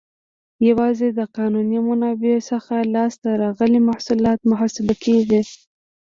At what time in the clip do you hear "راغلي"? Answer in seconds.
3.43-3.79